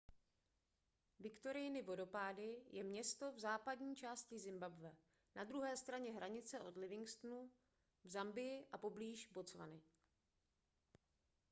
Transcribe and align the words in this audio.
viktoriiny 1.19 1.81
vodopády 1.83 2.63
je 2.71 2.83
město 2.83 3.31
v 3.31 3.39
západní 3.39 3.95
části 3.95 4.39
zimbabwe 4.39 4.91
na 5.35 5.43
druhé 5.43 5.77
straně 5.77 6.11
hranice 6.13 6.59
od 6.59 6.77
livingstonu 6.77 7.51
v 8.03 8.09
zambii 8.09 8.65
a 8.71 8.77
poblíž 8.77 9.27
botswany 9.27 9.81